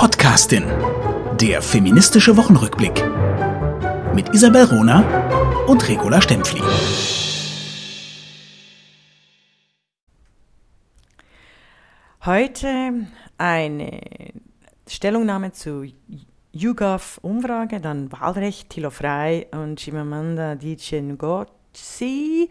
[0.00, 0.64] Podcastin.
[1.38, 3.04] Der feministische Wochenrückblick.
[4.14, 5.04] Mit Isabel Rona
[5.66, 6.62] und Regula Stempfli.
[12.24, 14.00] Heute eine
[14.88, 15.84] Stellungnahme zu
[16.52, 22.48] YouGov-Umfrage, dann Wahlrecht, Thilo Frey und Chimamanda Ngozi.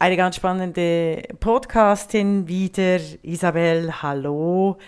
[0.00, 2.98] Eine ganz spannende Podcastin wieder.
[3.22, 4.02] Isabel.
[4.02, 4.78] Hallo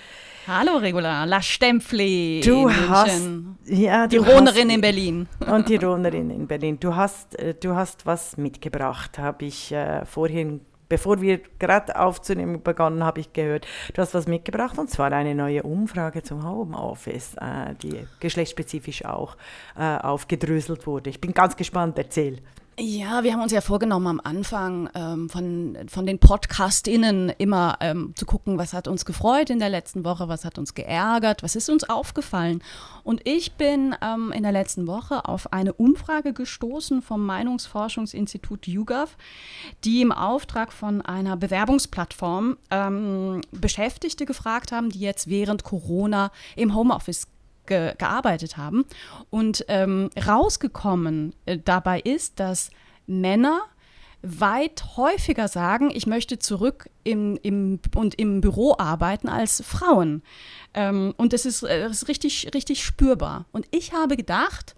[0.46, 2.42] Regula, La Stempfli.
[2.44, 3.30] Du hast
[3.66, 5.26] ja, die Ronerin in Berlin.
[5.46, 6.78] Und die Ronerin in Berlin.
[6.78, 12.62] Du hast, äh, du hast was mitgebracht, habe ich äh, vorhin bevor wir gerade aufzunehmen
[12.62, 17.34] begonnen, habe ich gehört, du hast was mitgebracht und zwar eine neue Umfrage zum Homeoffice,
[17.40, 19.36] äh, die geschlechtsspezifisch auch
[19.78, 21.10] äh, aufgedröselt wurde.
[21.10, 22.40] Ich bin ganz gespannt, erzähl.
[22.76, 28.14] Ja, wir haben uns ja vorgenommen am Anfang ähm, von, von den PodcastInnen immer ähm,
[28.16, 31.54] zu gucken, was hat uns gefreut in der letzten Woche, was hat uns geärgert, was
[31.54, 32.64] ist uns aufgefallen.
[33.04, 39.16] Und ich bin ähm, in der letzten Woche auf eine Umfrage gestoßen vom Meinungsforschungsinstitut YouGov,
[39.84, 46.74] die im Auftrag von einer Bewerbungsplattform ähm, Beschäftigte gefragt haben, die jetzt während Corona im
[46.74, 47.28] Homeoffice
[47.66, 48.84] ge gearbeitet haben.
[49.30, 52.70] Und ähm, rausgekommen äh, dabei ist, dass
[53.06, 53.62] Männer
[54.24, 60.22] weit häufiger sagen, ich möchte zurück im, im, und im Büro arbeiten als Frauen.
[60.72, 63.44] Ähm, und das ist, äh, das ist richtig, richtig spürbar.
[63.52, 64.74] Und ich habe gedacht,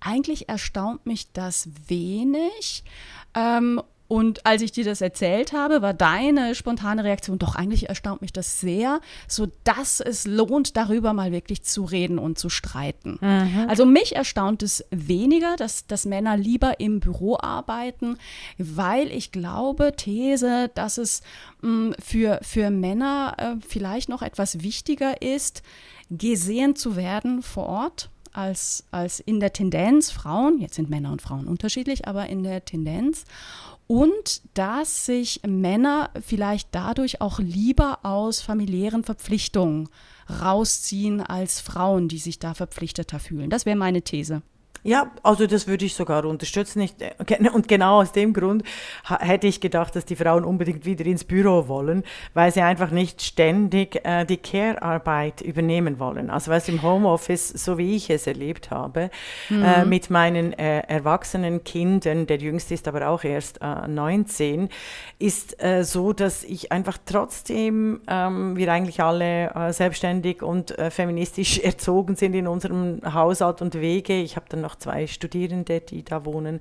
[0.00, 2.84] eigentlich erstaunt mich das wenig.
[3.34, 8.20] Ähm, und als ich dir das erzählt habe, war deine spontane Reaktion, doch eigentlich erstaunt
[8.20, 13.18] mich das sehr, sodass es lohnt, darüber mal wirklich zu reden und zu streiten.
[13.20, 13.66] Mhm.
[13.68, 18.18] Also mich erstaunt es weniger, dass, dass Männer lieber im Büro arbeiten,
[18.58, 21.22] weil ich glaube, These, dass es
[21.62, 25.62] mh, mm, für, für Männer äh, vielleicht noch etwas wichtiger ist,
[26.10, 31.22] gesehen zu werden vor Ort als, als in der Tendenz Frauen, jetzt sind Männer und
[31.22, 33.24] Frauen unterschiedlich, aber in der Tendenz
[33.86, 39.88] und dass sich Männer vielleicht dadurch auch lieber aus familiären Verpflichtungen
[40.42, 43.50] rausziehen als Frauen, die sich da verpflichteter fühlen.
[43.50, 44.42] Das wäre meine These.
[44.86, 46.82] Ja, also das würde ich sogar unterstützen.
[46.82, 48.62] Äh, und genau aus dem Grund
[49.18, 53.22] hätte ich gedacht, dass die Frauen unbedingt wieder ins Büro wollen, weil sie einfach nicht
[53.22, 56.28] ständig äh, die Care-Arbeit übernehmen wollen.
[56.28, 59.10] Also weißt du, im Homeoffice, so wie ich es erlebt habe,
[59.50, 59.64] äh, mhm.
[59.64, 64.68] äh, mit meinen äh, erwachsenen Kindern, der jüngste ist aber auch erst äh, 19,
[65.18, 72.34] ist so, dass ich einfach trotzdem, ähm, wir eigentlich alle selbstständig und feministisch erzogen sind
[72.34, 74.20] in unserem Haushalt und Wege.
[74.20, 76.60] Ich habe dann noch zwei Studierende, die da wohnen.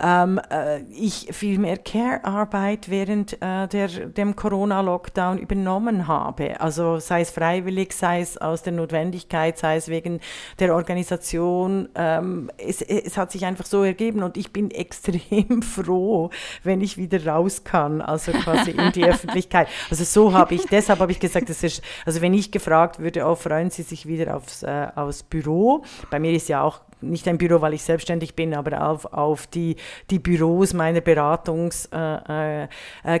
[0.00, 6.60] Ähm, äh, ich viel mehr Care-Arbeit während äh, der, dem Corona-Lockdown übernommen habe.
[6.60, 10.20] Also sei es freiwillig, sei es aus der Notwendigkeit, sei es wegen
[10.58, 11.88] der Organisation.
[11.94, 16.30] Ähm, es, es hat sich einfach so ergeben und ich bin extrem froh,
[16.62, 19.68] wenn ich wieder raus kann, also quasi in die Öffentlichkeit.
[19.90, 23.24] Also so habe ich, deshalb habe ich gesagt, das ist, also wenn ich gefragt würde,
[23.26, 25.84] oh, freuen Sie sich wieder aufs, äh, aufs Büro.
[26.10, 29.46] Bei mir ist ja auch nicht ein Büro, weil ich selbstständig bin, aber auf, auf
[29.46, 29.76] die,
[30.10, 32.68] die Büros meiner Beratungsklienten,
[33.04, 33.18] äh, äh,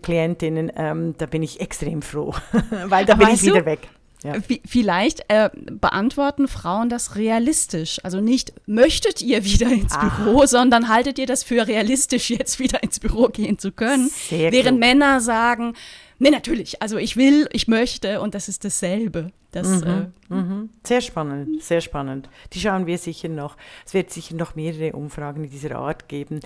[0.00, 2.34] Klientinnen, ähm, da bin ich extrem froh,
[2.86, 3.66] weil da bin ich wieder du?
[3.66, 3.80] weg.
[4.22, 4.34] Ja.
[4.66, 8.00] Vielleicht äh, beantworten Frauen das realistisch.
[8.02, 10.18] Also nicht, möchtet ihr wieder ins Ach.
[10.18, 14.10] Büro, sondern haltet ihr das für realistisch, jetzt wieder ins Büro gehen zu können.
[14.10, 14.80] Sehr Während klug.
[14.80, 15.74] Männer sagen,
[16.18, 19.32] nee, natürlich, also ich will, ich möchte und das ist dasselbe.
[19.52, 20.70] Das, mhm, äh, mhm.
[20.84, 22.28] Sehr spannend, sehr spannend.
[22.52, 23.56] Die schauen wir sicher noch.
[23.84, 26.38] Es wird sicher noch mehrere Umfragen dieser Art geben.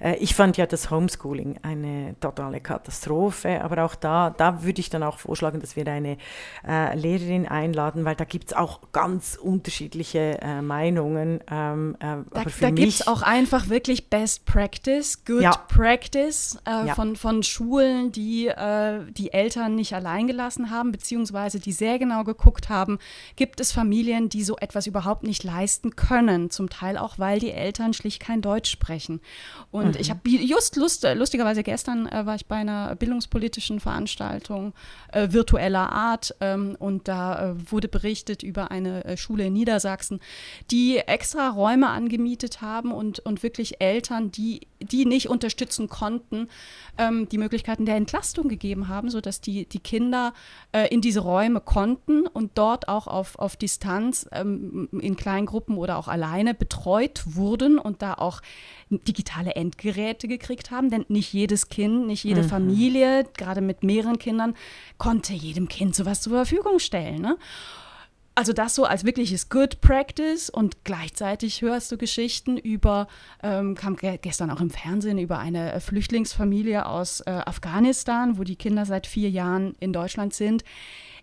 [0.00, 4.90] Äh, ich fand ja das Homeschooling eine totale Katastrophe, aber auch da, da würde ich
[4.90, 6.18] dann auch vorschlagen, dass wir eine
[6.66, 11.40] äh, Lehrerin einladen, weil da gibt es auch ganz unterschiedliche äh, Meinungen.
[11.50, 15.56] Ähm, äh, da da gibt es auch einfach wirklich Best Practice, Good ja.
[15.68, 16.94] Practice äh, ja.
[16.94, 18.50] von, von Schulen, die
[19.12, 22.98] die Eltern nicht allein gelassen haben, beziehungsweise die sehr genau geguckt geguckt haben,
[23.36, 26.50] gibt es Familien, die so etwas überhaupt nicht leisten können.
[26.50, 29.20] Zum Teil auch, weil die Eltern schlicht kein Deutsch sprechen.
[29.70, 30.00] Und mhm.
[30.00, 34.74] ich habe just Lust, lustigerweise gestern äh, war ich bei einer bildungspolitischen Veranstaltung
[35.12, 40.20] äh, virtueller Art ähm, und da äh, wurde berichtet über eine äh, Schule in Niedersachsen,
[40.70, 46.48] die extra Räume angemietet haben und, und wirklich Eltern, die, die nicht unterstützen konnten,
[46.98, 50.34] ähm, die Möglichkeiten der Entlastung gegeben haben, sodass die, die Kinder
[50.72, 55.76] äh, in diese Räume konnten und dort auch auf, auf Distanz ähm, in kleinen Gruppen
[55.76, 58.40] oder auch alleine betreut wurden und da auch
[58.90, 62.48] digitale Endgeräte gekriegt haben, denn nicht jedes Kind, nicht jede mhm.
[62.48, 64.54] Familie, gerade mit mehreren Kindern,
[64.98, 67.22] konnte jedem Kind sowas zur Verfügung stellen.
[67.22, 67.38] Ne?
[68.34, 73.08] also das so als wirkliches Good Practice und gleichzeitig hörst du Geschichten über,
[73.42, 78.44] ähm, kam ge gestern auch im Fernsehen, über eine äh, Flüchtlingsfamilie aus äh, Afghanistan, wo
[78.44, 80.64] die Kinder seit vier Jahren in Deutschland sind,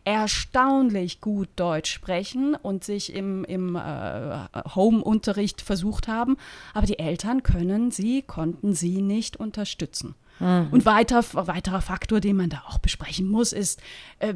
[0.09, 4.39] erstaunlich gut Deutsch sprechen und sich im, im äh,
[4.73, 6.35] Home-Unterricht versucht haben,
[6.73, 10.15] aber die Eltern können sie, konnten sie nicht unterstützen.
[10.39, 10.69] Mhm.
[10.71, 13.83] Und weiter, weiterer Faktor, den man da auch besprechen muss, ist,
[14.17, 14.33] äh,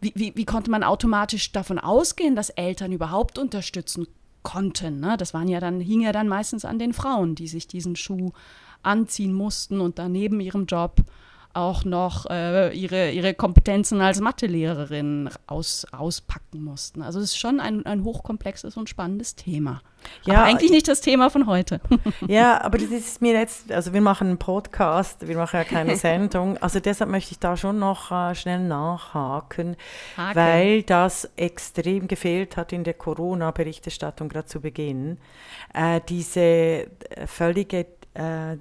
[0.00, 4.08] wie, wie, wie, konnte man automatisch davon ausgehen, dass Eltern überhaupt unterstützen
[4.42, 4.98] konnten?
[4.98, 5.16] Ne?
[5.18, 8.32] Das waren ja dann, hing ja dann meistens an den Frauen, die sich diesen Schuh
[8.82, 10.96] anziehen mussten und dann neben ihrem Job
[11.52, 17.02] auch noch äh, ihre, ihre Kompetenzen als Mathelehrerin aus, auspacken mussten.
[17.02, 19.82] Also es ist schon ein, ein hochkomplexes und spannendes Thema.
[20.24, 21.80] Ja, aber eigentlich nicht das Thema von heute.
[22.26, 25.96] Ja, aber das ist mir jetzt, also wir machen einen Podcast, wir machen ja keine
[25.96, 29.76] Sendung, also deshalb möchte ich da schon noch äh, schnell nachhaken,
[30.16, 30.36] Haken.
[30.36, 35.18] weil das extrem gefehlt hat in der Corona-Berichterstattung gerade zu Beginn.
[35.74, 36.86] Äh, diese äh,
[37.26, 38.56] völlige äh,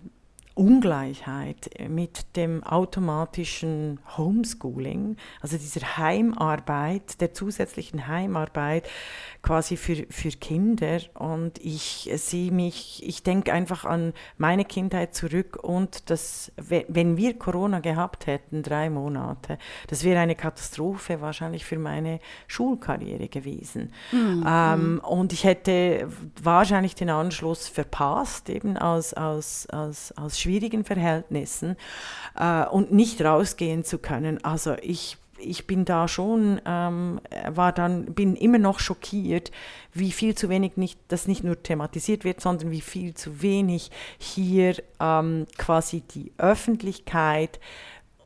[0.60, 8.90] Ungleichheit mit dem automatischen Homeschooling, also dieser Heimarbeit, der zusätzlichen Heimarbeit
[9.42, 11.00] quasi für, für Kinder.
[11.14, 17.40] Und ich sehe mich, ich denke einfach an meine Kindheit zurück und das, wenn wir
[17.40, 19.58] Corona gehabt hätten, drei Monate,
[19.88, 23.94] das wäre eine Katastrophe wahrscheinlich für meine Schulkarriere gewesen.
[24.12, 24.46] Mhm.
[24.46, 26.10] Ähm, und ich hätte
[26.44, 31.76] wahrscheinlich den Anschluss verpasst, eben aus, aus, aus, aus schwierigen Verhältnissen
[32.36, 34.44] äh, und nicht rausgehen zu können.
[34.44, 39.52] Also ich ich bin da schon, ähm, war dann, bin immer noch schockiert,
[39.94, 43.90] wie viel zu wenig nicht, das nicht nur thematisiert wird, sondern wie viel zu wenig
[44.18, 47.62] hier ähm, quasi die Öffentlichkeit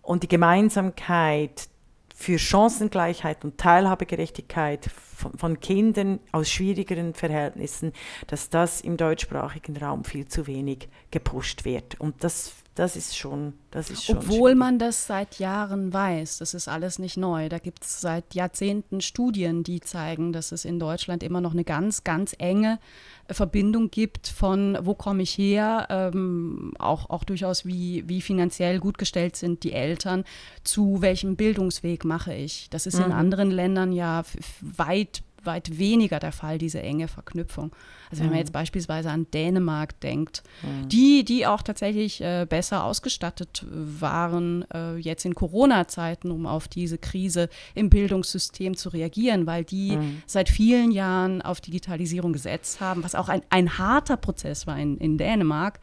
[0.02, 1.70] und die Gemeinsamkeit
[2.14, 7.92] für Chancengleichheit und Teilhabegerechtigkeit von, von, Kindern aus schwierigeren Verhältnissen,
[8.28, 12.00] dass das im deutschsprachigen Raum viel zu wenig gepusht wird.
[12.00, 14.18] Und das das ist schon, das ist schon.
[14.18, 14.58] Obwohl schwierig.
[14.58, 17.48] man das seit Jahren weiß, das ist alles nicht neu.
[17.48, 21.64] Da gibt es seit Jahrzehnten Studien, die zeigen, dass es in Deutschland immer noch eine
[21.64, 22.80] ganz, ganz enge
[23.30, 28.98] Verbindung gibt von wo komme ich her, ähm, auch, auch durchaus wie, wie finanziell gut
[28.98, 30.24] gestellt sind die Eltern,
[30.64, 32.70] zu welchem Bildungsweg mache ich.
[32.72, 33.06] Das ist mhm.
[33.06, 34.24] in anderen Ländern ja
[34.62, 37.72] weit weit weniger der Fall, diese enge Verknüpfung.
[38.10, 38.40] Also wenn man mhm.
[38.40, 40.90] jetzt beispielsweise an Dänemark denkt, mhm.
[40.90, 46.98] die, die auch tatsächlich äh, besser ausgestattet waren, äh, jetzt in Corona-Zeiten, um auf diese
[46.98, 50.22] Krise im Bildungssystem zu reagieren, weil die mhm.
[50.28, 54.98] seit vielen Jahren auf Digitalisierung gesetzt haben, was auch ein, ein harter Prozess war in,
[54.98, 55.80] in Dänemark.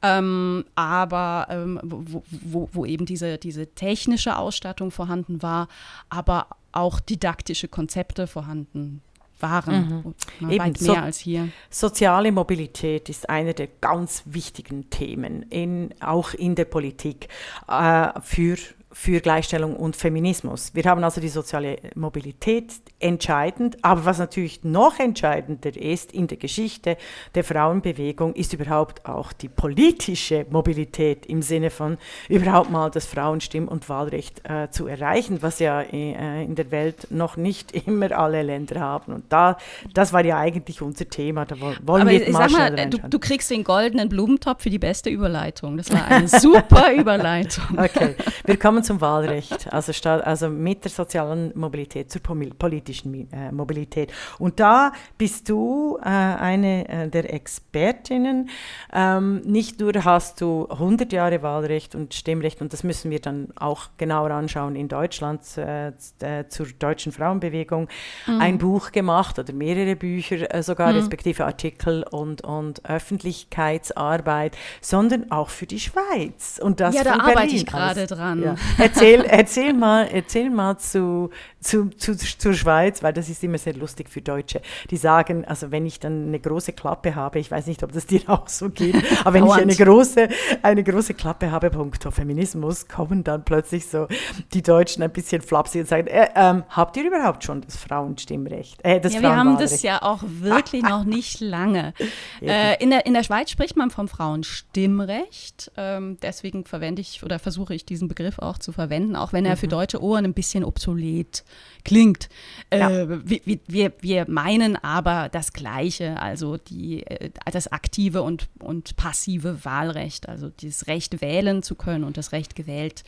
[0.00, 5.66] Ähm, aber ähm, wo, wo, wo, eben diese, diese technische Ausstattung vorhanden war,
[6.08, 9.02] aber auch didaktische Konzepte vorhanden
[9.40, 10.14] waren.
[10.40, 10.50] Mhm.
[10.50, 11.48] Eben, weit mehr so, als hier.
[11.70, 17.28] Soziale Mobilität ist eine der ganz wichtigen Themen, in, auch in der Politik,
[17.68, 18.56] äh, für
[19.00, 20.74] für Gleichstellung und Feminismus.
[20.74, 26.36] Wir haben also die soziale Mobilität entscheidend, aber was natürlich noch entscheidender ist in der
[26.36, 26.96] Geschichte
[27.36, 31.96] der Frauenbewegung, ist überhaupt auch die politische Mobilität im Sinne von
[32.28, 37.06] überhaupt mal das Frauenstimm- und Wahlrecht äh, zu erreichen, was ja äh, in der Welt
[37.10, 39.12] noch nicht immer alle Länder haben.
[39.12, 39.58] Und da,
[39.94, 41.44] das war ja eigentlich unser Thema.
[41.44, 45.08] Da wollen aber wir mal, mal du, du, kriegst den goldenen Blumentopf für die beste
[45.08, 45.76] Überleitung.
[45.76, 47.78] Das war eine super Überleitung.
[47.78, 54.10] Okay, wir kommen zum Wahlrecht, also, also mit der sozialen Mobilität zur politischen äh, Mobilität.
[54.38, 58.48] Und da bist du äh, eine äh, der Expertinnen.
[58.90, 63.48] Ähm, nicht nur hast du 100 Jahre Wahlrecht und Stimmrecht, und das müssen wir dann
[63.56, 67.88] auch genauer anschauen in Deutschland äh, äh, zur deutschen Frauenbewegung,
[68.26, 68.40] mhm.
[68.40, 71.00] ein Buch gemacht oder mehrere Bücher sogar, mhm.
[71.00, 76.58] respektive Artikel und, und Öffentlichkeitsarbeit, sondern auch für die Schweiz.
[76.62, 78.42] Und das ja, da arbeite ich gerade dran.
[78.42, 81.30] Ja erzähl, erzähl mal, erzähl mal zu,
[81.60, 84.60] zu, zu, zur Schweiz, weil das ist immer sehr lustig für Deutsche.
[84.90, 88.06] Die sagen, also wenn ich dann eine große Klappe habe, ich weiß nicht, ob das
[88.06, 90.28] dir auch so geht, aber wenn ich eine große,
[90.62, 94.06] eine große Klappe habe, punkto Feminismus, kommen dann plötzlich so
[94.52, 98.84] die Deutschen ein bisschen flapsig und sagen, äh, ähm, habt ihr überhaupt schon das Frauenstimmrecht?
[98.84, 101.92] Äh, das ja, wir haben das ja auch wirklich noch nicht lange.
[102.40, 107.38] Äh, in, der, in der Schweiz spricht man vom Frauenstimmrecht, ähm, deswegen verwende ich oder
[107.38, 109.58] versuche ich diesen Begriff auch zu verwenden, auch wenn er mhm.
[109.58, 111.44] für deutsche Ohren ein bisschen obsolet
[111.84, 112.28] klingt.
[112.72, 112.90] Ja.
[112.90, 118.96] Äh, wir, wir, wir meinen aber das Gleiche, also die, äh, das aktive und, und
[118.96, 123.04] passive Wahlrecht, also das Recht wählen zu können und das Recht gewählt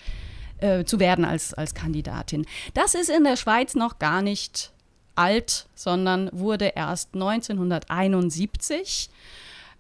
[0.59, 2.47] äh, zu werden als, als Kandidatin.
[2.75, 4.73] Das ist in der Schweiz noch gar nicht
[5.14, 9.11] alt, sondern wurde erst 1971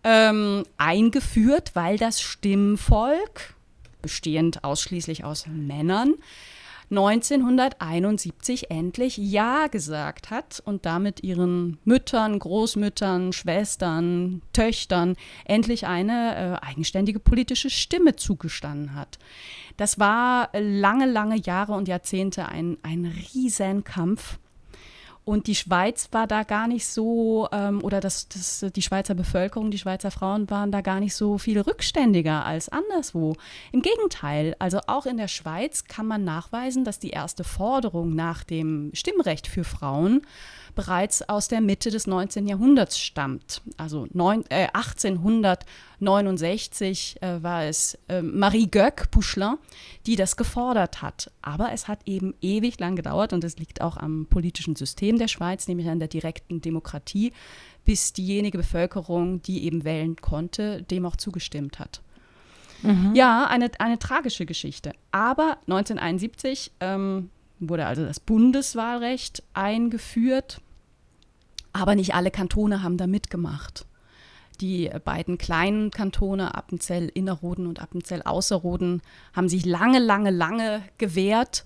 [0.04, 3.54] ähm, eingeführt, weil das Stimmvolk,
[4.02, 6.14] bestehend ausschließlich aus Männern,
[6.90, 15.14] 1971 endlich Ja gesagt hat und damit ihren Müttern, Großmüttern, Schwestern, Töchtern
[15.44, 19.20] endlich eine äh, eigenständige politische Stimme zugestanden hat.
[19.76, 23.04] Das war lange, lange Jahre und Jahrzehnte ein, ein
[23.34, 24.40] Riesenkampf.
[25.24, 29.70] Und die Schweiz war da gar nicht so, ähm, oder das, das, die Schweizer Bevölkerung,
[29.70, 33.34] die Schweizer Frauen waren da gar nicht so viel rückständiger als anderswo.
[33.70, 38.44] Im Gegenteil, also auch in der Schweiz kann man nachweisen, dass die erste Forderung nach
[38.44, 40.22] dem Stimmrecht für Frauen
[40.74, 42.48] bereits aus der Mitte des 19.
[42.48, 43.62] Jahrhunderts stammt.
[43.76, 44.68] Also neun, äh,
[46.00, 49.56] 1869 äh, war es äh, Marie Göck Pouchelin,
[50.06, 51.30] die das gefordert hat.
[51.42, 55.28] Aber es hat eben ewig lang gedauert und es liegt auch am politischen System der
[55.28, 57.32] Schweiz, nämlich an der direkten Demokratie,
[57.84, 62.00] bis diejenige Bevölkerung, die eben wählen konnte, dem auch zugestimmt hat.
[62.82, 63.14] Mhm.
[63.14, 64.92] Ja, eine, eine tragische Geschichte.
[65.10, 70.60] Aber 1971 ähm, wurde also das Bundeswahlrecht eingeführt,
[71.72, 73.86] aber nicht alle Kantone haben da mitgemacht.
[74.60, 79.00] Die beiden kleinen Kantone, Appenzell-Innerrhoden und Appenzell-Außerrhoden,
[79.32, 81.64] haben sich lange, lange, lange gewehrt.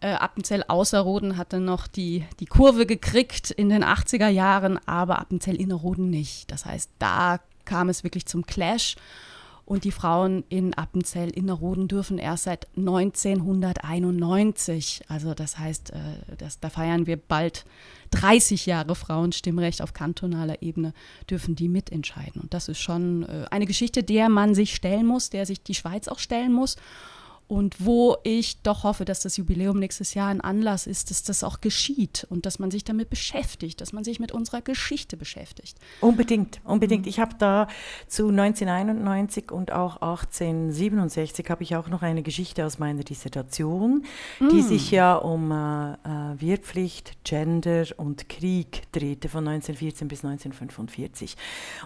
[0.00, 6.50] Äh, Appenzell-Außerrhoden hatte noch die, die Kurve gekriegt in den 80er Jahren, aber Appenzell-Innerrhoden nicht.
[6.50, 8.96] Das heißt, da kam es wirklich zum Clash.
[9.66, 15.04] Und die Frauen in Appenzell Innerrhoden dürfen erst seit 1991.
[15.08, 17.64] Also das heißt, äh, das, da feiern wir bald
[18.10, 20.92] 30 Jahre Frauenstimmrecht auf kantonaler Ebene,
[21.30, 22.42] dürfen die mitentscheiden.
[22.42, 25.74] Und das ist schon äh, eine Geschichte, der man sich stellen muss, der sich die
[25.74, 26.76] Schweiz auch stellen muss
[27.46, 31.44] und wo ich doch hoffe, dass das Jubiläum nächstes Jahr ein Anlass ist, dass das
[31.44, 35.76] auch geschieht und dass man sich damit beschäftigt, dass man sich mit unserer Geschichte beschäftigt.
[36.00, 37.02] Unbedingt, unbedingt.
[37.02, 37.08] Mhm.
[37.08, 37.68] Ich habe da
[38.08, 44.04] zu 1991 und auch 1867 habe ich auch noch eine Geschichte aus meiner Dissertation,
[44.40, 44.48] mhm.
[44.48, 51.36] die sich ja um äh, äh, Wehrpflicht, Gender und Krieg drehte von 1914 bis 1945.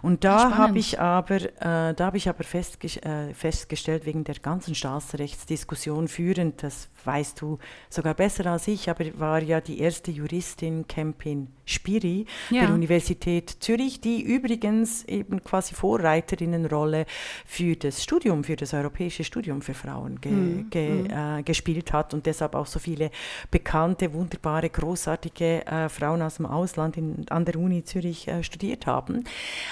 [0.03, 4.37] Und da habe ich aber, äh, da habe ich aber festge äh, festgestellt wegen der
[4.37, 7.59] ganzen Staatsrechts Diskussion führen, das weißt du
[7.91, 12.63] sogar besser als ich, aber war ja die erste Juristin Kempin Spiri ja.
[12.67, 17.07] der Universität Zürich, die übrigens eben quasi Vorreiterinnenrolle
[17.45, 20.71] für das Studium, für das europäische Studium für Frauen ge, mhm.
[20.71, 21.11] ge, mhm.
[21.11, 23.11] äh, gespielt hat und deshalb auch so viele
[23.51, 28.87] bekannte, wunderbare, großartige äh, Frauen aus dem Ausland in, an der Uni Zürich äh, studiert
[28.87, 29.25] haben.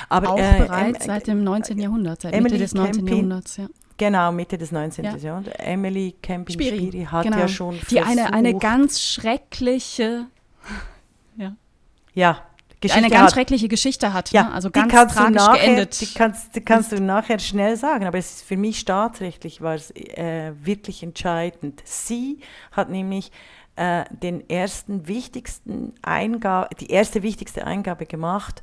[0.09, 1.78] Aber, auch äh, bereits seit dem 19.
[1.78, 2.95] Jahrhundert, seit Emily Mitte des 19.
[2.97, 3.69] Campin, Jahrhunderts, ja.
[3.99, 5.05] Genau, Mitte des 19.
[5.05, 5.17] Ja.
[5.17, 5.59] Jahrhunderts.
[5.59, 7.38] Emily Camping Spiri, Spiri hat genau.
[7.38, 10.26] ja schon Die eine, eine ganz schreckliche,
[11.37, 11.57] ja.
[12.15, 12.43] Ja,
[12.81, 13.33] Geschichte eine ganz hat.
[13.33, 14.33] schreckliche Geschichte hat.
[14.33, 14.53] Ja, ne?
[14.53, 16.00] also ganz tragisch nachher, geendet.
[16.00, 19.75] Die kannst, die kannst du nachher schnell sagen, aber es ist für mich staatsrechtlich war
[19.75, 21.83] es äh, wirklich entscheidend.
[21.85, 22.41] Sie
[22.73, 23.33] hat nämlich
[23.76, 28.62] äh, den ersten wichtigsten Eingabe, die erste wichtigste Eingabe gemacht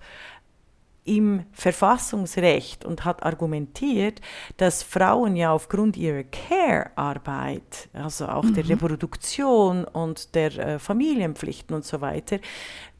[1.06, 4.22] im Verfassungsrecht und hat argumentiert,
[4.58, 8.54] dass Frauen ja aufgrund ihrer Care-Arbeit, also auch mhm.
[8.54, 12.40] der Reproduktion und der äh, Familienpflichten und so weiter,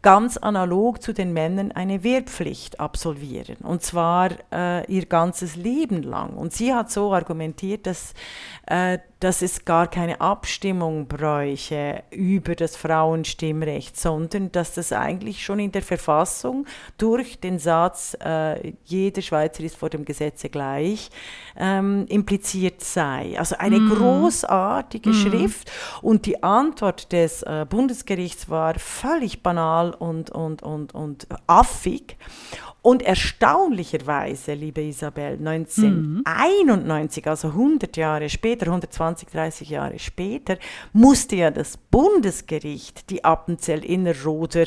[0.04, 3.56] ganz analog zu den Männern eine Wehrpflicht absolvieren.
[3.64, 6.34] Und zwar äh, ihr ganzes Leben lang.
[6.34, 8.14] Und sie hat so argumentiert, dass,
[8.68, 15.60] äh, dass es gar keine Abstimmung bräuche über das Frauenstimmrecht, sondern dass das eigentlich schon
[15.60, 16.66] in der Verfassung
[16.98, 21.10] durch den Satz, äh, jeder Schweizer ist vor dem Gesetze gleich,
[21.56, 23.40] ähm, impliziert sei.
[23.40, 23.90] Also eine mm.
[23.96, 25.14] großartige mm.
[25.14, 25.72] Schrift.
[26.02, 32.18] Und die Antwort des äh, Bundesgerichts war völlig banal und, und, und, und affig.
[32.84, 37.30] Und erstaunlicherweise, liebe Isabel, 1991, mhm.
[37.30, 40.58] also 100 Jahre später, 120, 30 Jahre später,
[40.92, 44.66] musste ja das Bundesgericht die Appenzell-Innerrhoder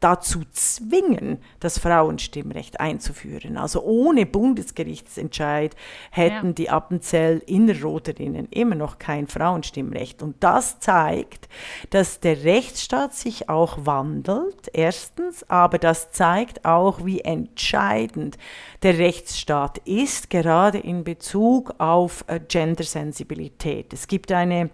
[0.00, 3.56] dazu zwingen, das Frauenstimmrecht einzuführen.
[3.56, 5.74] Also ohne Bundesgerichtsentscheid
[6.10, 6.52] hätten ja.
[6.52, 10.22] die Appenzell-Innerrhoderinnen immer noch kein Frauenstimmrecht.
[10.22, 11.48] Und das zeigt,
[11.90, 18.38] dass der Rechtsstaat sich auch wandelt, erstens, aber das zeigt auch, wie entscheidend
[18.82, 23.92] der Rechtsstaat ist, gerade in Bezug auf äh, Gendersensibilität.
[23.92, 24.70] Es gibt eine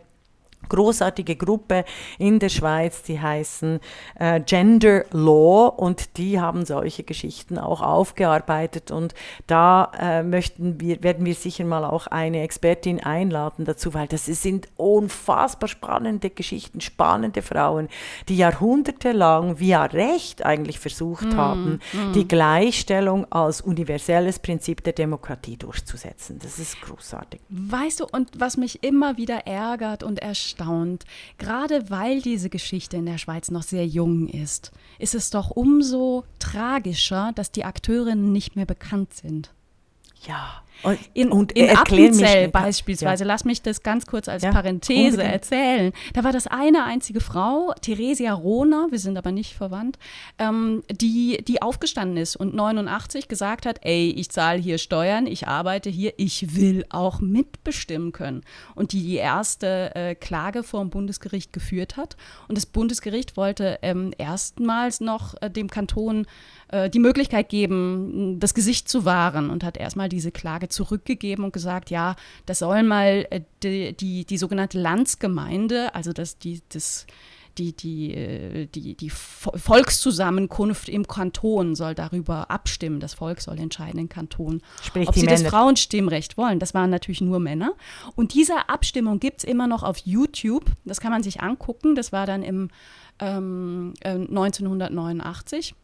[0.69, 1.85] großartige Gruppe
[2.19, 3.81] in der Schweiz, die heißen
[4.19, 9.15] äh, Gender Law und die haben solche Geschichten auch aufgearbeitet und
[9.47, 14.27] da äh, möchten wir, werden wir sicher mal auch eine Expertin einladen dazu, weil das
[14.27, 17.89] sind unfassbar spannende Geschichten, spannende Frauen,
[18.29, 22.13] die jahrhundertelang via Recht eigentlich versucht mm, haben, mm.
[22.13, 26.39] die Gleichstellung als universelles Prinzip der Demokratie durchzusetzen.
[26.43, 27.41] Das ist großartig.
[27.49, 31.05] Weißt du, und was mich immer wieder ärgert und erstaunt, erstaunt.
[31.39, 36.25] Gerade weil diese Geschichte in der Schweiz noch sehr jung ist, ist es doch umso
[36.39, 39.53] tragischer, dass die Akteurinnen nicht mehr bekannt sind.
[40.27, 40.63] Ja.
[41.15, 43.29] In, und in Appenzell beispielsweise, ja.
[43.29, 45.33] lass mich das ganz kurz als ja, Parenthese unbedingt.
[45.33, 45.93] erzählen.
[46.13, 49.99] Da war das eine einzige Frau, Theresia Rohner, wir sind aber nicht verwandt,
[50.39, 55.49] ähm, die, die aufgestanden ist und 89 gesagt hat, ey, ich zahle hier Steuern, ich
[55.49, 58.43] arbeite hier, ich will auch mitbestimmen können.
[58.75, 62.17] Und die die erste äh, Klage vor dem Bundesgericht geführt hat.
[62.49, 66.27] Und das Bundesgericht wollte ähm, erstmals noch äh, dem Kanton
[66.69, 71.53] äh, die Möglichkeit geben, das Gesicht zu wahren und hat erstmal diese Klage zurückgegeben und
[71.53, 72.17] gesagt, ja,
[72.47, 77.07] das soll mal äh, die, die, die sogenannte Landsgemeinde, also das, die, das
[77.59, 83.01] die, die, äh, die, die Volkszusammenkunft im Kanton soll darüber abstimmen.
[83.01, 85.43] Das Volk soll entscheiden im Kanton, Sprich ob sie Männer.
[85.43, 86.59] das Frauenstimmrecht wollen.
[86.59, 87.73] Das waren natürlich nur Männer.
[88.17, 90.65] Und diese Abstimmung gibt es immer noch auf YouTube.
[90.85, 91.95] Das kann man sich angucken.
[91.95, 92.71] Das war dann im
[93.21, 95.75] ähm, 1989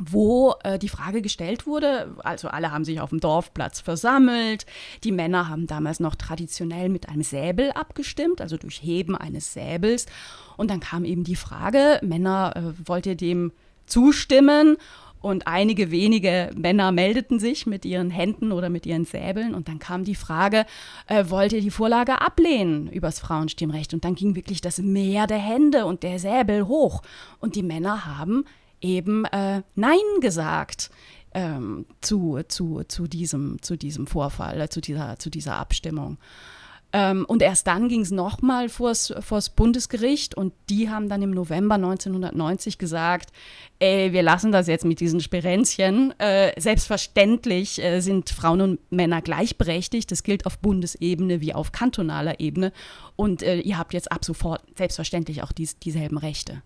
[0.00, 4.64] wo äh, die Frage gestellt wurde, also alle haben sich auf dem Dorfplatz versammelt,
[5.04, 10.06] die Männer haben damals noch traditionell mit einem Säbel abgestimmt, also durch Heben eines Säbels.
[10.56, 13.52] Und dann kam eben die Frage, Männer, äh, wollt ihr dem
[13.86, 14.76] zustimmen?
[15.20, 19.52] Und einige wenige Männer meldeten sich mit ihren Händen oder mit ihren Säbeln.
[19.52, 20.64] Und dann kam die Frage,
[21.08, 23.94] äh, wollt ihr die Vorlage ablehnen übers Frauenstimmrecht?
[23.94, 27.02] Und dann ging wirklich das Meer der Hände und der Säbel hoch.
[27.40, 28.44] Und die Männer haben
[28.80, 30.90] eben äh, Nein gesagt
[31.34, 36.18] ähm, zu, zu, zu, diesem, zu diesem Vorfall, äh, zu, dieser, zu dieser Abstimmung.
[36.90, 41.32] Ähm, und erst dann ging es nochmal vors, vors Bundesgericht und die haben dann im
[41.32, 43.30] November 1990 gesagt,
[43.78, 46.18] ey, wir lassen das jetzt mit diesen Sperenzchen.
[46.18, 50.10] Äh, selbstverständlich äh, sind Frauen und Männer gleichberechtigt.
[50.10, 52.72] Das gilt auf Bundesebene wie auf kantonaler Ebene.
[53.16, 56.62] Und äh, ihr habt jetzt ab sofort selbstverständlich auch dies, dieselben Rechte.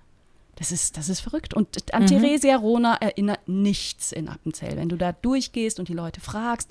[0.57, 1.55] Das ist, das ist verrückt.
[1.55, 2.09] Und an mhm.
[2.09, 4.77] Theresia Rona erinnert nichts in Appenzell.
[4.77, 6.71] Wenn du da durchgehst und die Leute fragst,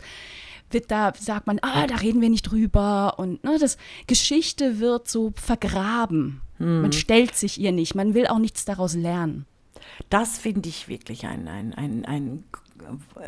[0.70, 3.16] wird da, sagt man, ah, da reden wir nicht drüber.
[3.18, 6.42] Und ne, das Geschichte wird so vergraben.
[6.60, 6.82] Mhm.
[6.82, 7.96] Man stellt sich ihr nicht.
[7.96, 9.46] Man will auch nichts daraus lernen.
[10.10, 12.44] Das finde ich wirklich ein, ein, ein, ein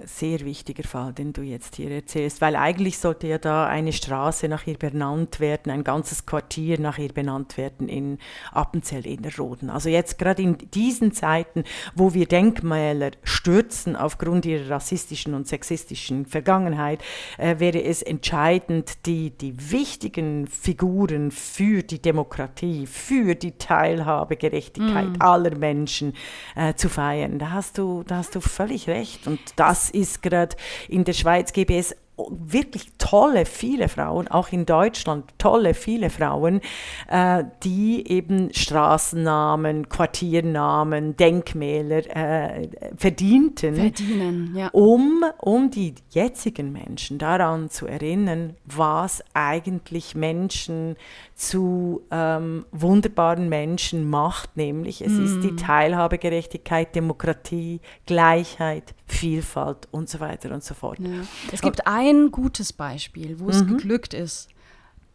[0.05, 4.47] sehr wichtiger Fall, den du jetzt hier erzählst, weil eigentlich sollte ja da eine Straße
[4.47, 8.19] nach ihr benannt werden, ein ganzes Quartier nach ihr benannt werden in
[8.51, 9.69] Appenzell Innerrhoden.
[9.69, 11.63] Also jetzt gerade in diesen Zeiten,
[11.95, 17.01] wo wir Denkmäler stürzen aufgrund ihrer rassistischen und sexistischen Vergangenheit,
[17.37, 25.21] äh, wäre es entscheidend, die, die wichtigen Figuren für die Demokratie, für die Teilhabegerechtigkeit mm.
[25.21, 26.13] aller Menschen
[26.55, 27.39] äh, zu feiern.
[27.39, 29.27] Da hast du, da hast du völlig recht.
[29.27, 30.55] Und das ist gerade
[30.87, 31.95] in der Schweiz gäbe es
[32.29, 36.61] wirklich tolle, viele Frauen, auch in Deutschland tolle, viele Frauen,
[37.09, 44.69] äh, die eben Straßennamen, Quartiernamen, Denkmäler äh, verdienten, Verdienen, ja.
[44.73, 50.95] um, um die jetzigen Menschen daran zu erinnern, was eigentlich Menschen
[51.33, 55.25] zu ähm, wunderbaren Menschen macht, nämlich es mm.
[55.25, 55.57] ist die mm.
[55.57, 60.99] Teilhabegerechtigkeit, Demokratie, Gleichheit, Vielfalt und so weiter und so fort.
[60.99, 61.09] Ja.
[61.51, 63.77] Es gibt ein gutes Beispiel, wo es mhm.
[63.77, 64.49] geglückt ist.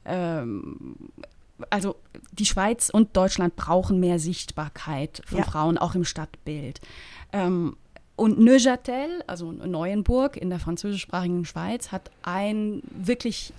[0.05, 0.97] Ähm,
[1.71, 1.97] also
[2.33, 5.45] die Schweiz und Deutschland brauchen mehr Sichtbarkeit von ja.
[5.45, 6.81] Frauen, auch im Stadtbild.
[7.33, 7.77] Ähm,
[8.19, 13.53] und Neuchâtel, also Neuenburg in der französischsprachigen Schweiz, hat ein wirklich,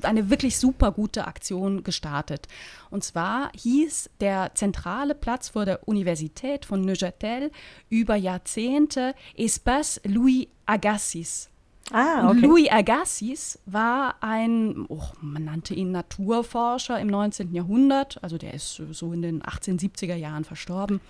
[0.00, 2.48] eine wirklich super gute Aktion gestartet.
[2.88, 7.50] Und zwar hieß der zentrale Platz vor der Universität von Neuchâtel
[7.90, 11.50] über Jahrzehnte Espace Louis Agassiz.
[11.92, 12.40] Ah, okay.
[12.40, 17.54] Louis Agassiz war ein, oh, man nannte ihn Naturforscher im 19.
[17.54, 21.00] Jahrhundert, also der ist so in den 1870er Jahren verstorben.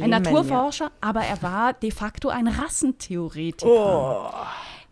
[0.00, 0.90] ein Naturforscher, ja.
[1.00, 3.70] aber er war de facto ein Rassentheoretiker.
[3.70, 4.30] Oh.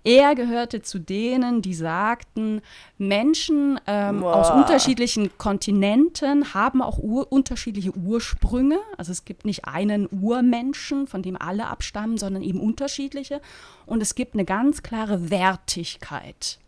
[0.06, 2.62] Er gehörte zu denen, die sagten,
[2.96, 8.78] Menschen ähm, aus unterschiedlichen Kontinenten haben auch ur unterschiedliche Ursprünge.
[8.96, 13.40] Also es gibt nicht einen Urmenschen, von dem alle abstammen, sondern eben unterschiedliche.
[13.84, 16.60] Und es gibt eine ganz klare Wertigkeit?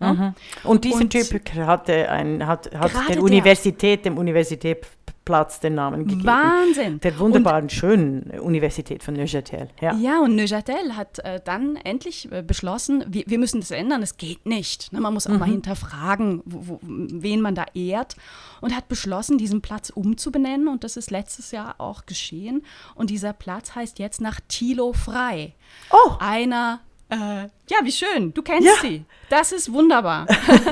[0.00, 0.34] Mhm.
[0.64, 3.22] Und dieser Und- Typ hatte ein, hat, hat der.
[3.22, 4.18] Universität, dem
[5.22, 6.24] Universitätsplatz den Namen gegeben.
[6.24, 7.00] Wahnsinn.
[7.00, 9.68] Der wunderbaren, schönen Universität von Neuchâtel.
[9.80, 9.94] Ja.
[9.94, 14.16] Ja, und Neuchâtel hat äh, dann endlich äh, beschlossen, wir, wir müssen das ändern, es
[14.16, 14.92] geht nicht.
[14.92, 18.16] Ne, man muss auch mal hinterfragen, wo, wo, wen man da ehrt.
[18.60, 20.68] Und hat beschlossen, diesen Platz umzubenennen.
[20.68, 22.64] Und das ist letztes Jahr auch geschehen.
[22.94, 25.54] Und dieser Platz heißt jetzt nach Thilo Frei.
[25.90, 26.12] Oh.
[26.18, 26.80] Einer,
[27.12, 28.74] äh, ja, wie schön, du kennst Ja.
[28.80, 29.04] sie.
[29.28, 30.26] Das ist wunderbar.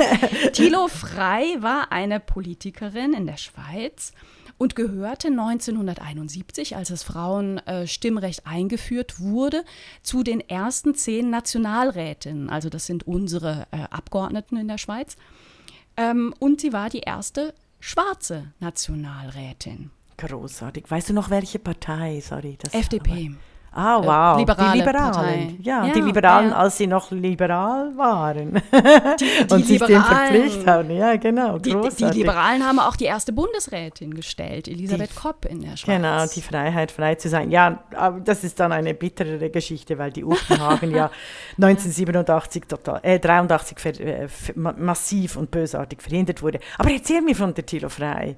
[0.52, 4.12] Thilo Frei war eine Politikerin in der Schweiz
[4.58, 9.64] und gehörte 1971, als das Frauenstimmrecht eingeführt wurde,
[10.02, 12.50] zu den ersten zehn Nationalrätinnen.
[12.50, 15.16] Also das sind unsere äh, Abgeordneten in der Schweiz.
[15.96, 19.90] Ähm, und sie war die erste schwarze Nationalrätin.
[20.18, 20.84] Großartig.
[20.90, 22.20] Weißt du noch, welche Partei?
[22.20, 22.58] Sorry.
[22.60, 23.32] Das FDP.
[23.72, 24.38] Ah, wow.
[24.38, 25.12] liberale die Liberalen.
[25.12, 25.56] Partei.
[25.62, 26.56] Ja, Ja, die Liberalen, ja.
[26.56, 28.60] als sie noch liberal waren.
[29.20, 30.90] Die und sich dem verpflichtet haben.
[30.90, 31.58] Ja, genau.
[31.58, 35.96] Die, die Liberalen haben auch die erste Bundesrätin gestellt, Elisabeth Kopp in der Schweiz.
[35.96, 37.50] Genau, die Freiheit, frei zu sein.
[37.50, 41.10] Ja, aber das ist dann eine bittere Geschichte, weil die Upenhagen ja
[41.56, 46.58] 1987 total, äh, 83 ver, äh, massiv und bösartig verhindert wurde.
[46.78, 48.36] Aber erzähl mir von der Thilo Frei.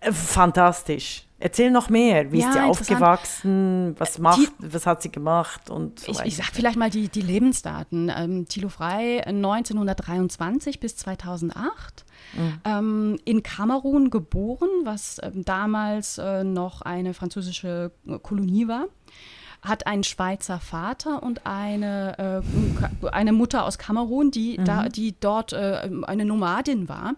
[0.00, 1.26] Äh, Fantastisch.
[1.40, 2.30] Erzähl noch mehr.
[2.32, 3.94] Wie Ja, ist sie aufgewachsen?
[3.98, 6.28] Was macht, was hat sie gemacht und so Ich, weiter.
[6.28, 8.12] ich sag vielleicht mal die, die Lebensdaten.
[8.14, 12.04] Ähm, Thilo Frei 1923 bis 2008.
[12.64, 18.84] Ähm, in Kamerun geboren, was ähm, damals äh, noch eine französische äh, Kolonie war.
[19.62, 22.42] Hat einen Schweizer Vater und eine,
[23.02, 27.14] äh, eine Mutter aus Kamerun, die, da, die dort äh, eine Nomadin war.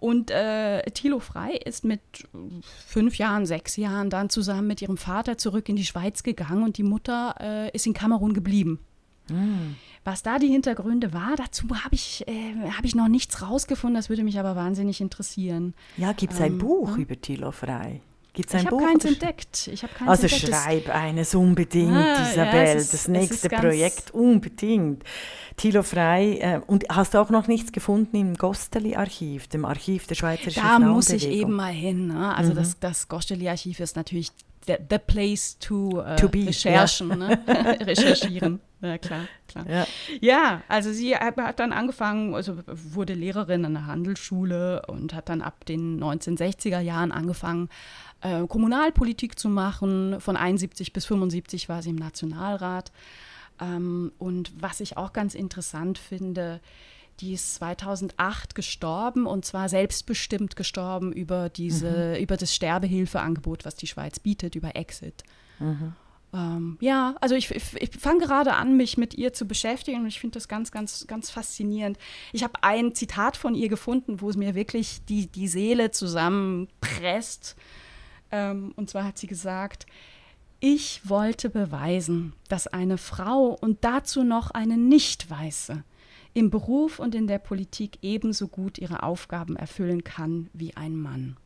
[0.00, 2.00] Und äh, Thilo Frei ist mit
[2.86, 6.78] fünf Jahren, sechs Jahren dann zusammen mit ihrem Vater zurück in die Schweiz gegangen und
[6.78, 8.80] die Mutter äh, ist in Kamerun geblieben.
[10.02, 14.08] Was da die Hintergründe war, dazu habe ich, äh, hab ich noch nichts rausgefunden, das
[14.08, 15.74] würde mich aber wahnsinnig interessieren.
[15.96, 18.00] ja, gibt es ein Buch über Thilo Frei?
[18.32, 19.70] Gibt es ein ich habe keins entdeckt.
[19.72, 20.54] Ich habe keins Also entdeckt.
[20.54, 22.62] Schreib eines unbedingt, Ah, ja, Isabel.
[22.76, 25.02] es ist- das nächste Projekt unbedingt.
[25.56, 26.38] Thilo Frei.
[26.40, 30.78] Äh, und hast du auch noch nichts gefunden im Gosteli-Archiv, dem Archiv der Schweizerischen Da
[30.78, 32.06] muss ich eben mal hin.
[32.08, 32.34] Ne?
[32.34, 34.30] Also das, das Goscheli-Archiv ist natürlich
[34.66, 37.38] the, the place to, äh, To be, recherchen, ne?
[37.80, 38.60] recherchieren.
[38.82, 39.68] Ja, klar, klar.
[39.68, 39.86] Ja.
[40.20, 45.42] Ja, also sie hat, dann angefangen, also wurde Lehrerin an der Handelsschule und hat dann
[45.42, 47.68] ab den 1960er Jahren angefangen,
[48.22, 50.20] äh, Kommunalpolitik zu machen.
[50.20, 52.90] Von 71 bis 75 war sie im Nationalrat.
[53.60, 56.60] Ähm, und was ich auch ganz interessant finde,
[57.20, 63.86] die ist 2008 gestorben und zwar selbstbestimmt gestorben über, diese, über das Sterbehilfeangebot, was die
[63.86, 65.24] Schweiz bietet, über Exit.
[66.32, 70.06] Ähm, ja, also ich, ich, ich fange gerade an, mich mit ihr zu beschäftigen und
[70.06, 71.98] ich finde das ganz, ganz, ganz faszinierend.
[72.32, 77.56] Ich habe ein Zitat von ihr gefunden, wo es mir wirklich die, die Seele zusammenpresst.
[78.30, 79.86] Ähm, und zwar hat sie gesagt,
[80.60, 85.82] ich wollte beweisen, dass eine Frau und dazu noch eine Nicht-Weiße
[86.34, 91.36] im Beruf und in der Politik ebenso gut ihre Aufgaben erfüllen kann wie ein Mann.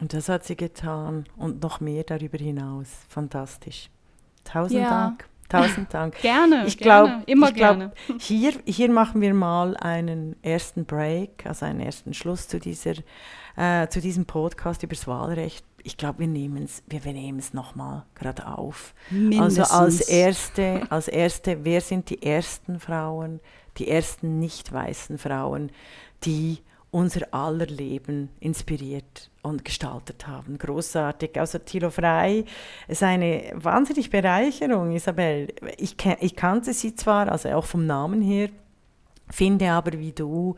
[0.00, 2.88] Und das hat sie getan und noch mehr darüber hinaus.
[3.08, 3.88] Fantastisch.
[4.44, 4.90] Tausend Ja.
[4.90, 5.28] Dank.
[5.48, 6.14] Tausend Dank.
[6.22, 7.92] Gerne, Ich glaube, immer ich glaub, gerne.
[8.18, 12.94] Hier, hier machen wir mal einen ersten Break, also einen ersten Schluss zu, dieser,
[13.56, 15.64] äh, zu diesem Podcast über das Wahlrecht.
[15.82, 18.94] Ich glaube, wir nehmen es wir, wir nehmen es nochmal gerade auf.
[19.38, 20.08] Also als Mindestens.
[20.08, 23.40] erste, als erste, wer sind die ersten Frauen,
[23.76, 25.70] die ersten nicht weißen Frauen,
[26.24, 26.58] die
[26.90, 30.56] unser aller Leben inspiriert und gestaltet haben.
[30.56, 31.38] Großartig.
[31.38, 32.44] Also Thilo Frei
[32.86, 35.48] ist eine wahnsinnig Bereicherung, Isabel.
[35.76, 38.48] Ich, ich kannte sie zwar, also auch vom Namen her,
[39.30, 40.56] finde aber wie du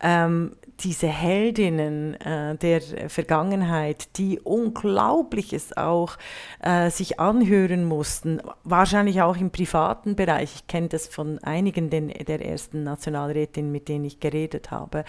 [0.00, 6.16] ähm, diese Heldinnen äh, der Vergangenheit, die Unglaubliches auch
[6.60, 10.54] äh, sich anhören mussten, wahrscheinlich auch im privaten Bereich.
[10.54, 15.04] Ich kenne das von einigen den, der ersten Nationalrätinnen, mit denen ich geredet habe,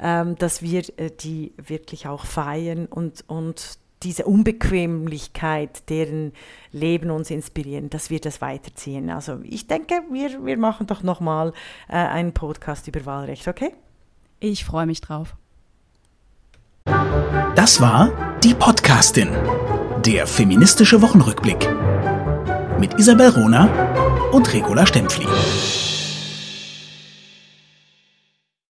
[0.00, 6.32] ähm, dass wir äh, die wirklich auch feiern und, und diese Unbequemlichkeit, deren
[6.70, 9.10] Leben uns inspirieren, dass wir das weiterziehen.
[9.10, 11.52] Also ich denke, wir, wir machen doch nochmal
[11.88, 13.72] äh, einen Podcast über Wahlrecht, okay?
[14.38, 15.34] Ich freue mich drauf.
[17.56, 18.12] Das war
[18.44, 19.28] die Podcastin,
[20.04, 21.68] der feministische Wochenrückblick
[22.78, 25.26] mit Isabel Rona und Regula Stempfli.